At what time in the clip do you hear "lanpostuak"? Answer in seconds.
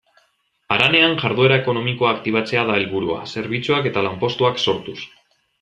4.11-4.63